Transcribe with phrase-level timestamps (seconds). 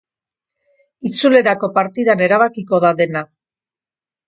[1.09, 3.25] Itzulerako partidan erabakiko da dena.